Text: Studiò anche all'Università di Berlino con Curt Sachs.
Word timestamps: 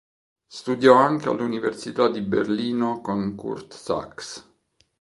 Studiò 0.47 0.95
anche 0.95 1.29
all'Università 1.29 2.09
di 2.09 2.21
Berlino 2.21 3.01
con 3.01 3.35
Curt 3.35 3.71
Sachs. 3.71 4.43